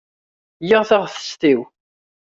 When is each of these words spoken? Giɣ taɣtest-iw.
Giɣ 0.67 0.83
taɣtest-iw. 0.89 1.61